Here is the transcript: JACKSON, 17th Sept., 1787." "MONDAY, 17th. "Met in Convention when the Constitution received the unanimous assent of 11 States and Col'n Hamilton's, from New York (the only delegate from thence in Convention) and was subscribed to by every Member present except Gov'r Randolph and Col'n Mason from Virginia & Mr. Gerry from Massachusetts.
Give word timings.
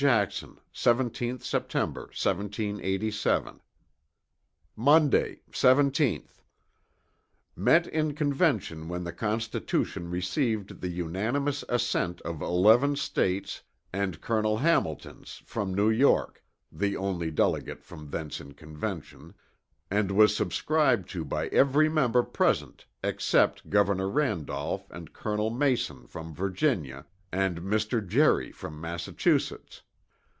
JACKSON, 0.01 0.57
17th 0.73 1.43
Sept., 1.45 1.75
1787." 1.75 3.59
"MONDAY, 4.75 5.41
17th. 5.51 6.41
"Met 7.55 7.85
in 7.85 8.15
Convention 8.15 8.89
when 8.89 9.03
the 9.03 9.13
Constitution 9.13 10.09
received 10.09 10.81
the 10.81 10.87
unanimous 10.89 11.63
assent 11.69 12.19
of 12.21 12.41
11 12.41 12.95
States 12.95 13.61
and 13.93 14.19
Col'n 14.21 14.57
Hamilton's, 14.61 15.43
from 15.45 15.71
New 15.71 15.91
York 15.91 16.43
(the 16.71 16.97
only 16.97 17.29
delegate 17.29 17.83
from 17.83 18.09
thence 18.09 18.41
in 18.41 18.55
Convention) 18.55 19.35
and 19.91 20.09
was 20.09 20.35
subscribed 20.35 21.09
to 21.09 21.23
by 21.23 21.47
every 21.49 21.89
Member 21.89 22.23
present 22.23 22.85
except 23.03 23.69
Gov'r 23.69 24.11
Randolph 24.11 24.89
and 24.89 25.13
Col'n 25.13 25.55
Mason 25.59 26.07
from 26.07 26.33
Virginia 26.33 27.05
& 27.19 27.31
Mr. 27.31 28.07
Gerry 28.07 28.51
from 28.51 28.81
Massachusetts. 28.81 29.83